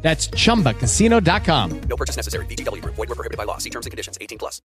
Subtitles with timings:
[0.00, 1.80] That's chumbacasino.com.
[1.82, 2.46] No purchase necessary.
[2.46, 2.94] VGW Group.
[2.94, 3.58] Void were prohibited by law.
[3.58, 4.16] See terms and conditions.
[4.20, 4.62] 18 plus.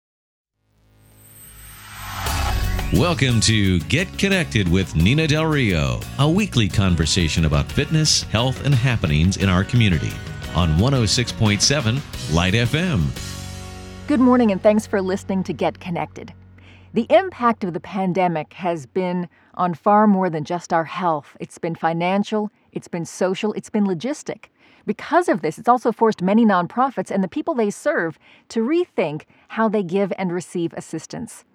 [2.93, 8.75] Welcome to Get Connected with Nina Del Rio, a weekly conversation about fitness, health, and
[8.75, 10.11] happenings in our community
[10.55, 13.05] on 106.7 Light FM.
[14.07, 16.33] Good morning, and thanks for listening to Get Connected.
[16.93, 21.37] The impact of the pandemic has been on far more than just our health.
[21.39, 24.47] It's been financial, it's been social, it's been logistic.
[24.85, 28.17] Because of this, it's also forced many nonprofits and the people they serve
[28.49, 31.45] to rethink how they give and receive assistance.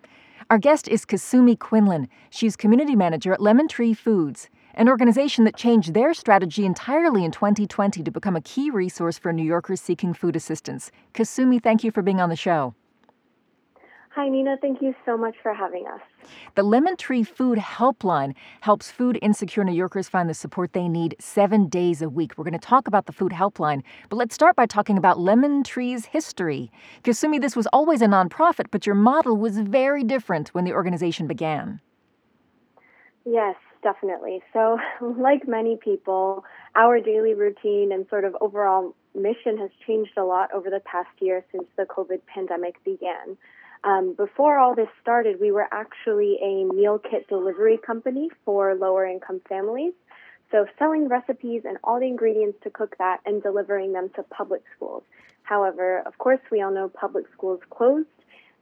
[0.48, 2.08] Our guest is Kasumi Quinlan.
[2.30, 7.32] She's community manager at Lemon Tree Foods, an organization that changed their strategy entirely in
[7.32, 10.92] 2020 to become a key resource for New Yorkers seeking food assistance.
[11.14, 12.74] Kasumi, thank you for being on the show.
[14.16, 14.56] Hi, Nina.
[14.62, 16.00] Thank you so much for having us.
[16.54, 21.16] The Lemon Tree Food Helpline helps food insecure New Yorkers find the support they need
[21.20, 22.32] seven days a week.
[22.38, 25.62] We're going to talk about the Food Helpline, but let's start by talking about Lemon
[25.62, 26.72] Tree's history.
[27.04, 31.26] Kasumi, this was always a nonprofit, but your model was very different when the organization
[31.26, 31.82] began.
[33.26, 34.42] Yes, definitely.
[34.54, 34.78] So,
[35.18, 36.42] like many people,
[36.74, 41.10] our daily routine and sort of overall mission has changed a lot over the past
[41.20, 43.36] year since the COVID pandemic began.
[43.86, 49.06] Um, before all this started, we were actually a meal kit delivery company for lower
[49.06, 49.92] income families.
[50.50, 54.62] So, selling recipes and all the ingredients to cook that and delivering them to public
[54.74, 55.04] schools.
[55.44, 58.08] However, of course, we all know public schools closed.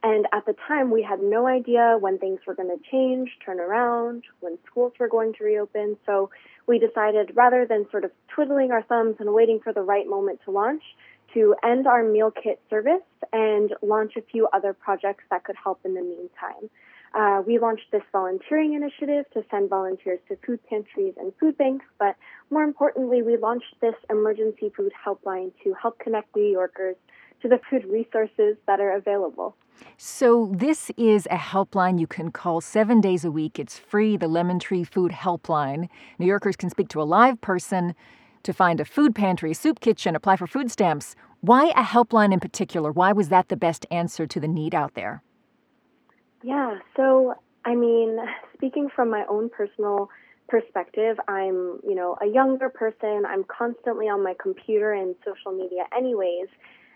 [0.03, 3.59] And at the time, we had no idea when things were going to change, turn
[3.59, 5.97] around, when schools were going to reopen.
[6.05, 6.29] So,
[6.67, 10.41] we decided rather than sort of twiddling our thumbs and waiting for the right moment
[10.45, 10.83] to launch,
[11.35, 15.79] to end our meal kit service and launch a few other projects that could help
[15.85, 16.69] in the meantime.
[17.13, 21.85] Uh, we launched this volunteering initiative to send volunteers to food pantries and food banks,
[21.97, 22.15] but
[22.49, 26.95] more importantly, we launched this emergency food helpline to help connect New Yorkers
[27.41, 29.55] to the food resources that are available.
[29.97, 33.59] So, this is a helpline you can call seven days a week.
[33.59, 35.89] It's free, the Lemon Tree Food Helpline.
[36.17, 37.93] New Yorkers can speak to a live person
[38.45, 41.15] to find a food pantry, soup kitchen, apply for food stamps.
[41.41, 42.91] Why a helpline in particular?
[42.91, 45.21] Why was that the best answer to the need out there?
[46.43, 47.35] Yeah, so
[47.65, 48.17] I mean,
[48.53, 50.09] speaking from my own personal
[50.47, 53.23] perspective, I'm, you know, a younger person.
[53.27, 56.47] I'm constantly on my computer and social media anyways,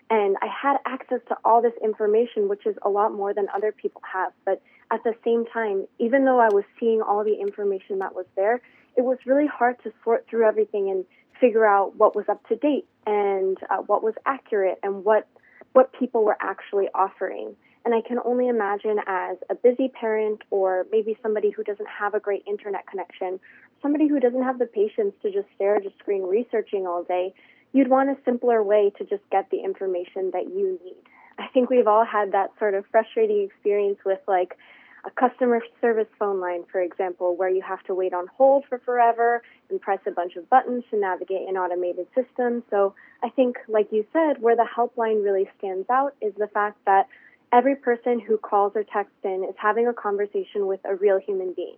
[0.08, 3.72] and I had access to all this information, which is a lot more than other
[3.72, 4.32] people have.
[4.44, 4.62] But
[4.92, 8.60] at the same time, even though I was seeing all the information that was there,
[8.96, 11.04] it was really hard to sort through everything and
[11.40, 15.26] figure out what was up to date and uh, what was accurate and what
[15.72, 17.54] what people were actually offering.
[17.84, 22.14] And I can only imagine as a busy parent or maybe somebody who doesn't have
[22.14, 23.40] a great internet connection,
[23.80, 27.32] somebody who doesn't have the patience to just stare at a screen researching all day,
[27.72, 30.96] you'd want a simpler way to just get the information that you need.
[31.38, 34.58] I think we've all had that sort of frustrating experience with like
[35.04, 38.78] a customer service phone line, for example, where you have to wait on hold for
[38.78, 42.62] forever and press a bunch of buttons to navigate an automated system.
[42.70, 46.78] So I think, like you said, where the helpline really stands out is the fact
[46.86, 47.08] that
[47.52, 51.52] every person who calls or texts in is having a conversation with a real human
[51.54, 51.76] being.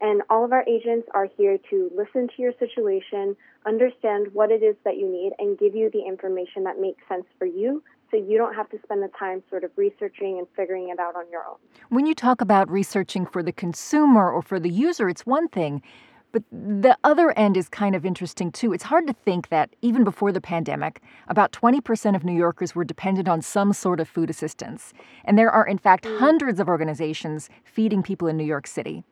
[0.00, 4.62] And all of our agents are here to listen to your situation, understand what it
[4.62, 8.18] is that you need, and give you the information that makes sense for you so
[8.18, 11.24] you don't have to spend the time sort of researching and figuring it out on
[11.30, 11.56] your own.
[11.88, 15.82] When you talk about researching for the consumer or for the user, it's one thing.
[16.30, 18.72] But the other end is kind of interesting too.
[18.72, 22.84] It's hard to think that even before the pandemic, about 20% of New Yorkers were
[22.84, 24.94] dependent on some sort of food assistance.
[25.26, 26.18] And there are, in fact, mm.
[26.18, 29.04] hundreds of organizations feeding people in New York City.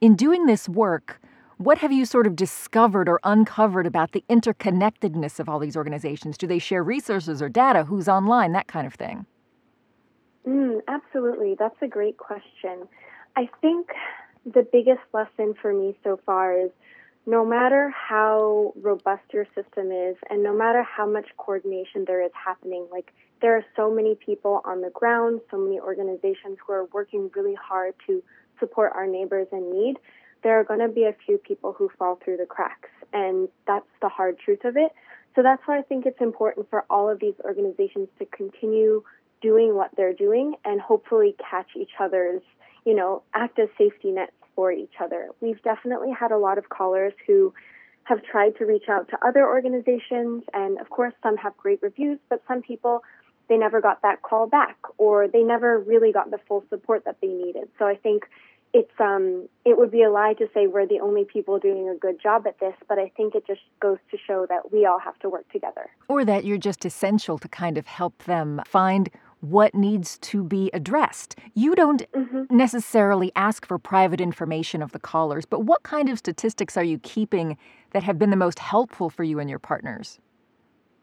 [0.00, 1.20] In doing this work,
[1.58, 6.36] what have you sort of discovered or uncovered about the interconnectedness of all these organizations?
[6.36, 7.84] Do they share resources or data?
[7.84, 8.52] Who's online?
[8.52, 9.26] That kind of thing.
[10.46, 11.54] Mm, absolutely.
[11.58, 12.88] That's a great question.
[13.36, 13.88] I think
[14.44, 16.70] the biggest lesson for me so far is
[17.26, 22.32] no matter how robust your system is and no matter how much coordination there is
[22.34, 26.84] happening, like there are so many people on the ground, so many organizations who are
[26.92, 28.22] working really hard to
[28.60, 29.96] support our neighbors in need
[30.44, 33.86] there are going to be a few people who fall through the cracks, and that's
[34.00, 34.92] the hard truth of it.
[35.34, 39.02] So that's why I think it's important for all of these organizations to continue
[39.42, 42.42] doing what they're doing and hopefully catch each other's,
[42.84, 45.30] you know, act as safety nets for each other.
[45.40, 47.52] We've definitely had a lot of callers who
[48.04, 52.18] have tried to reach out to other organizations, and of course, some have great reviews,
[52.28, 53.02] but some people
[53.48, 57.16] they never got that call back or they never really got the full support that
[57.20, 57.68] they needed.
[57.78, 58.24] So I think
[58.74, 61.96] it's um it would be a lie to say we're the only people doing a
[61.96, 64.98] good job at this, but I think it just goes to show that we all
[64.98, 65.88] have to work together.
[66.08, 69.08] Or that you're just essential to kind of help them find
[69.40, 71.36] what needs to be addressed.
[71.54, 72.44] You don't mm-hmm.
[72.54, 76.98] necessarily ask for private information of the callers, but what kind of statistics are you
[76.98, 77.56] keeping
[77.92, 80.18] that have been the most helpful for you and your partners?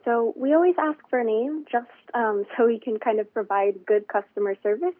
[0.04, 3.86] So we always ask for a name just um, so we can kind of provide
[3.86, 4.96] good customer service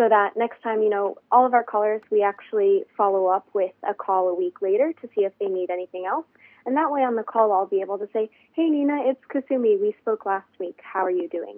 [0.00, 3.74] so that next time, you know, all of our callers, we actually follow up with
[3.86, 6.24] a call a week later to see if they need anything else.
[6.64, 9.78] And that way on the call, I'll be able to say, hey, Nina, it's Kasumi.
[9.78, 10.78] We spoke last week.
[10.82, 11.56] How are you doing?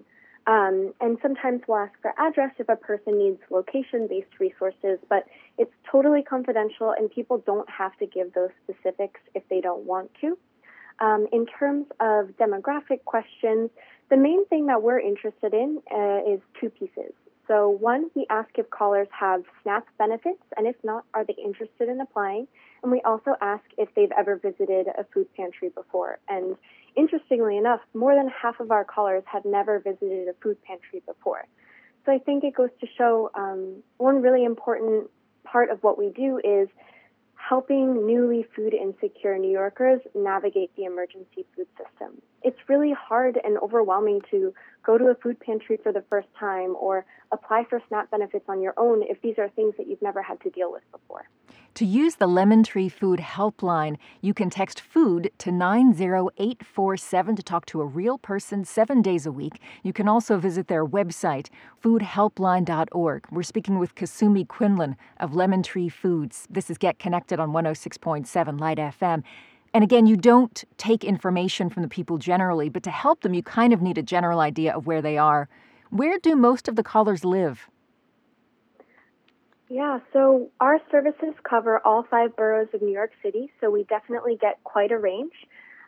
[0.49, 5.29] Um, and sometimes we'll ask for address if a person needs location based resources, but
[5.57, 10.11] it's totally confidential and people don't have to give those specifics if they don't want
[10.21, 10.37] to.
[10.99, 13.71] Um, in terms of demographic questions,
[14.11, 17.13] the main thing that we're interested in uh, is two pieces.
[17.49, 21.89] So, one, we ask if callers have SNAP benefits, and if not, are they interested
[21.89, 22.47] in applying?
[22.83, 26.19] And we also ask if they've ever visited a food pantry before.
[26.29, 26.57] And
[26.97, 31.47] interestingly enough, more than half of our callers had never visited a food pantry before.
[32.05, 35.11] So I think it goes to show um, one really important
[35.45, 36.69] part of what we do is
[37.49, 42.23] helping newly food insecure New Yorkers navigate the emergency food system.
[42.43, 44.55] It's really hard and overwhelming to
[44.85, 48.63] go to a food pantry for the first time or apply for SNAP benefits on
[48.63, 51.29] your own if these are things that you've never had to deal with before.
[51.77, 57.65] To use the Lemon Tree Food Helpline, you can text food to 90847 to talk
[57.67, 59.59] to a real person seven days a week.
[59.83, 61.49] You can also visit their website,
[61.83, 63.25] foodhelpline.org.
[63.31, 66.47] We're speaking with Kasumi Quinlan of Lemon Tree Foods.
[66.51, 69.23] This is Get Connected on 106.7 Light FM.
[69.75, 73.43] And again, you don't take information from the people generally, but to help them, you
[73.43, 75.49] kind of need a general idea of where they are.
[75.91, 77.69] Where do most of the callers live?
[79.69, 84.37] Yeah, so our services cover all five boroughs of New York City, so we definitely
[84.39, 85.33] get quite a range.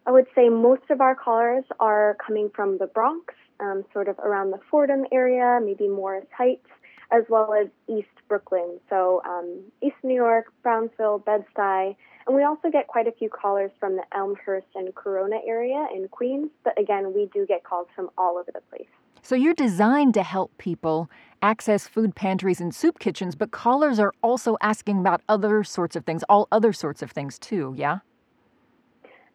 [0.06, 4.18] I would say most of our callers are coming from the Bronx, um, sort of
[4.18, 6.66] around the Fordham area, maybe Morris Heights,
[7.10, 11.96] as well as East Brooklyn, so um, East New York, Brownsville, Bed-Stuy,
[12.26, 16.08] and we also get quite a few callers from the Elmhurst and Corona area in
[16.08, 18.88] Queens, but again, we do get calls from all over the place.
[19.22, 21.10] So you're designed to help people
[21.40, 26.04] access food pantries and soup kitchens, but callers are also asking about other sorts of
[26.04, 28.00] things, all other sorts of things too, yeah?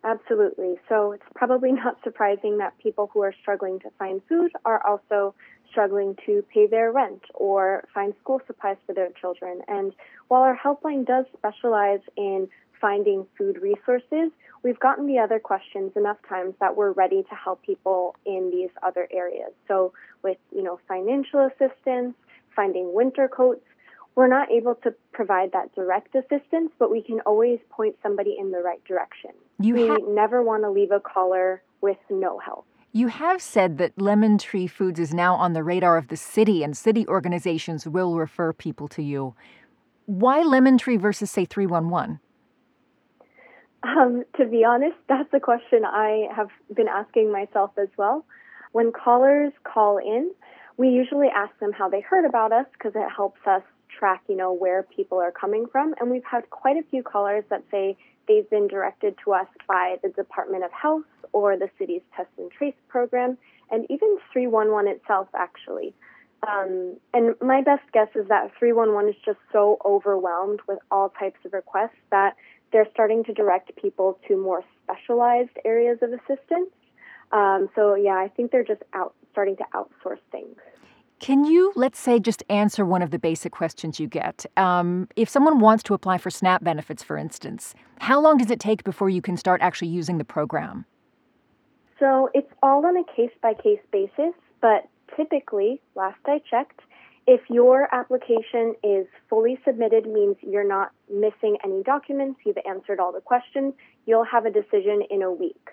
[0.03, 0.75] Absolutely.
[0.87, 5.33] So it's probably not surprising that people who are struggling to find food are also
[5.69, 9.61] struggling to pay their rent or find school supplies for their children.
[9.67, 9.93] And
[10.27, 12.49] while our helpline does specialize in
[12.79, 14.31] finding food resources,
[14.63, 18.69] we've gotten the other questions enough times that we're ready to help people in these
[18.83, 19.51] other areas.
[19.67, 19.93] So
[20.23, 22.15] with, you know, financial assistance,
[22.55, 23.61] finding winter coats,
[24.15, 28.51] we're not able to provide that direct assistance, but we can always point somebody in
[28.51, 29.31] the right direction.
[29.59, 32.65] You we never want to leave a caller with no help.
[32.91, 36.63] You have said that Lemon Tree Foods is now on the radar of the city
[36.63, 39.35] and city organizations will refer people to you.
[40.07, 42.19] Why Lemon Tree versus, say, 311?
[43.83, 48.25] Um, to be honest, that's a question I have been asking myself as well.
[48.71, 50.31] When callers call in,
[50.77, 53.61] we usually ask them how they heard about us because it helps us
[53.99, 55.93] track, you know, where people are coming from.
[55.99, 57.97] And we've had quite a few callers that say
[58.29, 62.49] they've been directed to us by the Department of Health or the city's test and
[62.51, 63.37] trace program,
[63.71, 65.93] and even 311 itself, actually.
[66.47, 71.39] Um, and my best guess is that 311 is just so overwhelmed with all types
[71.43, 72.35] of requests that
[72.71, 76.69] they're starting to direct people to more specialized areas of assistance.
[77.31, 80.55] Um, so yeah, I think they're just out starting to outsource things.
[81.19, 84.45] Can you, let's say, just answer one of the basic questions you get?
[84.55, 88.59] Um, if someone wants to apply for SNAP benefits, for instance, how long does it
[88.59, 90.85] take before you can start actually using the program?
[91.99, 96.79] So it's all on a case by case basis, but typically, last I checked,
[97.27, 103.11] if your application is fully submitted, means you're not missing any documents, you've answered all
[103.11, 103.73] the questions,
[104.05, 105.69] you'll have a decision in a week.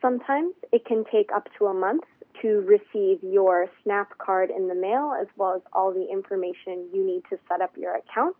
[0.00, 2.04] Sometimes it can take up to a month
[2.42, 7.04] to receive your SNAP card in the mail, as well as all the information you
[7.04, 8.36] need to set up your account.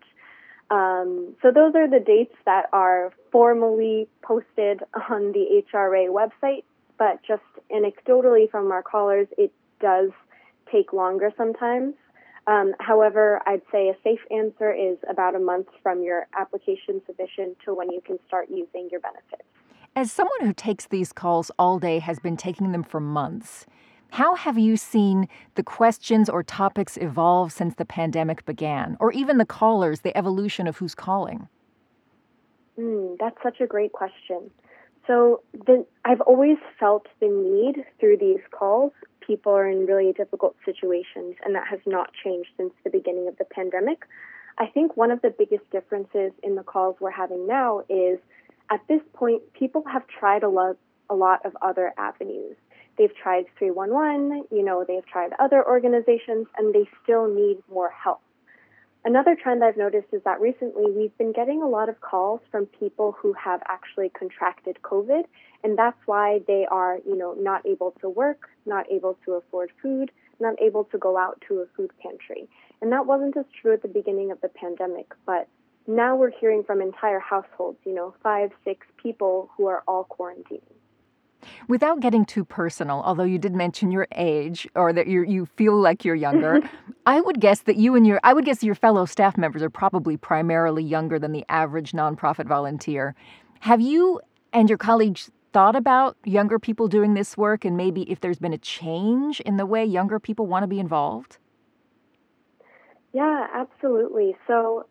[0.70, 6.64] Um, so those are the dates that are formally posted on the HRA website,
[6.98, 10.10] but just anecdotally from our callers, it does
[10.70, 11.94] take longer sometimes.
[12.46, 17.56] Um, however, I'd say a safe answer is about a month from your application submission
[17.64, 19.49] to when you can start using your benefits.
[19.96, 23.66] As someone who takes these calls all day has been taking them for months,
[24.12, 29.38] how have you seen the questions or topics evolve since the pandemic began, or even
[29.38, 31.48] the callers, the evolution of who's calling?
[32.78, 34.50] Mm, that's such a great question.
[35.08, 38.92] So the, I've always felt the need through these calls.
[39.26, 43.36] People are in really difficult situations, and that has not changed since the beginning of
[43.38, 44.04] the pandemic.
[44.58, 48.20] I think one of the biggest differences in the calls we're having now is
[48.70, 50.76] at this point, people have tried a lot,
[51.08, 52.56] a lot of other avenues.
[52.96, 58.20] They've tried 311, you know, they've tried other organizations, and they still need more help.
[59.04, 62.66] Another trend I've noticed is that recently we've been getting a lot of calls from
[62.66, 65.22] people who have actually contracted COVID,
[65.64, 69.70] and that's why they are, you know, not able to work, not able to afford
[69.80, 72.46] food, not able to go out to a food pantry.
[72.82, 75.48] And that wasn't as true at the beginning of the pandemic, but
[75.86, 80.62] now we're hearing from entire households, you know, five, six people who are all quarantining.
[81.68, 85.80] Without getting too personal, although you did mention your age or that you you feel
[85.80, 86.60] like you're younger,
[87.06, 89.70] I would guess that you and your I would guess your fellow staff members are
[89.70, 93.14] probably primarily younger than the average nonprofit volunteer.
[93.60, 94.20] Have you
[94.52, 98.52] and your colleagues thought about younger people doing this work and maybe if there's been
[98.52, 101.38] a change in the way younger people want to be involved?
[103.12, 104.36] Yeah, absolutely.
[104.46, 104.86] So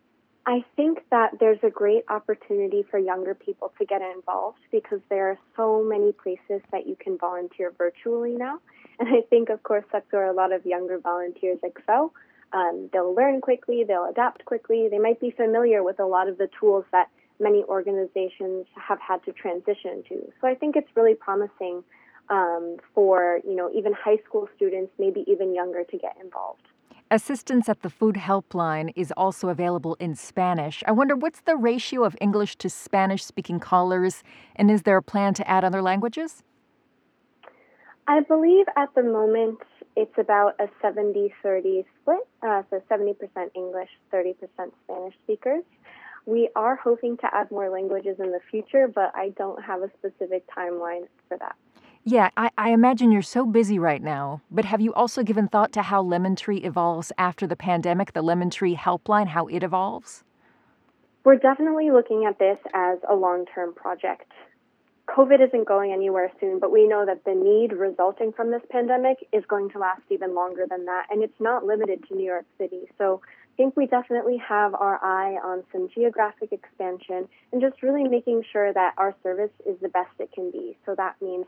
[0.46, 5.28] I think that there's a great opportunity for younger people to get involved because there
[5.28, 8.58] are so many places that you can volunteer virtually now.
[8.98, 12.12] And I think, of course, that's where a lot of younger volunteers excel.
[12.52, 16.36] Um, they'll learn quickly, they'll adapt quickly, they might be familiar with a lot of
[16.36, 20.32] the tools that many organizations have had to transition to.
[20.40, 21.82] So I think it's really promising
[22.28, 26.66] um, for you know even high school students, maybe even younger, to get involved.
[27.12, 30.84] Assistance at the food helpline is also available in Spanish.
[30.86, 34.22] I wonder what's the ratio of English to Spanish speaking callers,
[34.54, 36.44] and is there a plan to add other languages?
[38.06, 39.58] I believe at the moment
[39.96, 43.16] it's about a 70 30 split, uh, so 70%
[43.56, 44.36] English, 30%
[44.84, 45.64] Spanish speakers.
[46.26, 49.90] We are hoping to add more languages in the future, but I don't have a
[49.98, 51.56] specific timeline for that.
[52.04, 55.70] Yeah, I, I, imagine you're so busy right now, but have you also given thought
[55.72, 60.24] to how Lemon Tree evolves after the pandemic, the Lemon Tree helpline, how it evolves?
[61.24, 64.32] We're definitely looking at this as a long term project.
[65.08, 69.18] COVID isn't going anywhere soon, but we know that the need resulting from this pandemic
[69.30, 72.46] is going to last even longer than that, and it's not limited to New York
[72.56, 72.82] City.
[72.96, 78.04] So I think we definitely have our eye on some geographic expansion and just really
[78.04, 80.78] making sure that our service is the best it can be.
[80.86, 81.44] So that means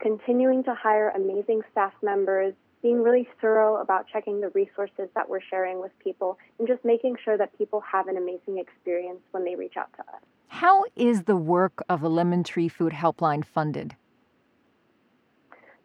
[0.00, 5.40] continuing to hire amazing staff members, being really thorough about checking the resources that we're
[5.40, 9.54] sharing with people, and just making sure that people have an amazing experience when they
[9.54, 10.20] reach out to us.
[10.48, 13.96] How is the work of the Lemon Tree Food Helpline funded?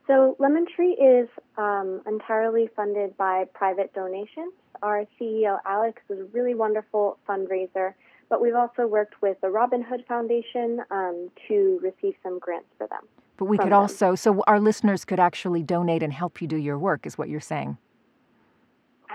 [0.07, 4.53] So, Lemon Tree is um, entirely funded by private donations.
[4.81, 7.93] Our CEO, Alex, is a really wonderful fundraiser,
[8.27, 12.87] but we've also worked with the Robin Hood Foundation um, to receive some grants for
[12.87, 13.07] them.
[13.39, 13.79] But we could them.
[13.79, 17.29] also, so our listeners could actually donate and help you do your work, is what
[17.29, 17.77] you're saying.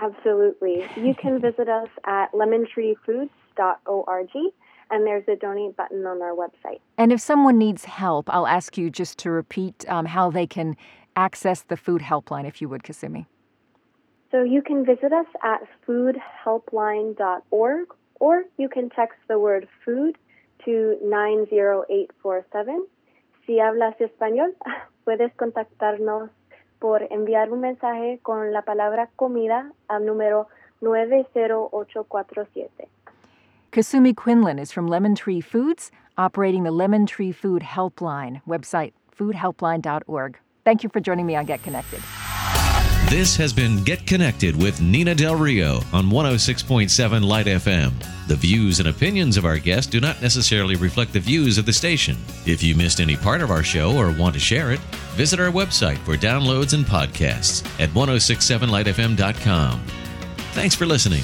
[0.01, 0.83] Absolutely.
[0.97, 4.29] You can visit us at lemontreefoods.org
[4.91, 6.79] and there's a donate button on our website.
[6.97, 10.75] And if someone needs help, I'll ask you just to repeat um, how they can
[11.15, 13.27] access the food helpline, if you would, Kasumi.
[14.31, 17.87] So you can visit us at foodhelpline.org
[18.19, 20.17] or you can text the word food
[20.65, 22.87] to 90847
[23.45, 24.55] Si hablas español,
[25.03, 26.31] puedes contactarnos
[26.79, 30.47] por enviar un mensaje con la palabra comida al número
[30.81, 32.89] 90847.
[33.71, 40.37] Kasumi Quinlan is from Lemon Tree Foods, operating the Lemon Tree Food Helpline website, foodhelpline.org.
[40.63, 42.01] Thank you for joining me on Get Connected.
[43.09, 47.93] This has been Get Connected with Nina Del Rio on 106.7 Light FM.
[48.27, 51.71] The views and opinions of our guests do not necessarily reflect the views of the
[51.71, 52.17] station.
[52.47, 54.79] If you missed any part of our show or want to share it,
[55.13, 59.81] visit our website for downloads and podcasts at 1067lightfm.com.
[60.53, 61.23] Thanks for listening.